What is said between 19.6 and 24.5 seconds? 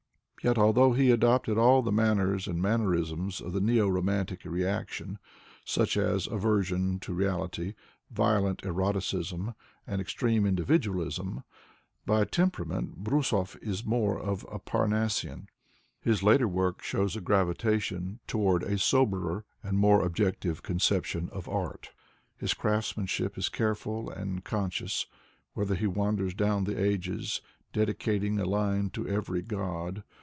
and more objective conception of art. Hii craftsmanship 19 careful and